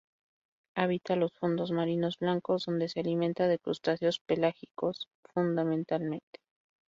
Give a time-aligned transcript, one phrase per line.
[0.75, 6.39] Habita los fondos marinos blandos, donde se alimenta de crustáceos pelágicos fundamentalmente.